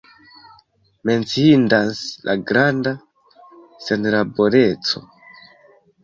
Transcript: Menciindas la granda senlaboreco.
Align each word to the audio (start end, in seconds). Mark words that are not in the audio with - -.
Menciindas 1.09 1.99
la 2.29 2.35
granda 2.51 2.93
senlaboreco. 3.89 5.03